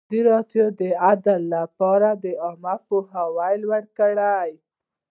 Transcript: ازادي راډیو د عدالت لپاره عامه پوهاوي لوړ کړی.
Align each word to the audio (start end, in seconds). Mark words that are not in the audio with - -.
ازادي 0.03 0.21
راډیو 0.29 0.65
د 0.79 0.81
عدالت 1.09 1.43
لپاره 1.55 2.09
عامه 2.43 2.75
پوهاوي 2.87 3.53
لوړ 3.63 3.83
کړی. 3.97 4.51